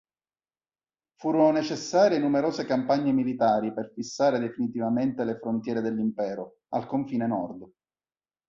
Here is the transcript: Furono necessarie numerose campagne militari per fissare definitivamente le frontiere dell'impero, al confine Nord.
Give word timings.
Furono 1.19 1.51
necessarie 1.51 2.17
numerose 2.17 2.65
campagne 2.65 3.11
militari 3.11 3.71
per 3.71 3.91
fissare 3.93 4.39
definitivamente 4.39 5.23
le 5.23 5.37
frontiere 5.37 5.79
dell'impero, 5.81 6.61
al 6.69 6.87
confine 6.87 7.27
Nord. 7.27 7.71